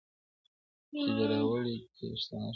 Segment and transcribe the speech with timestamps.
[0.89, 2.47] چي دي راوړې کیسه ناښاده-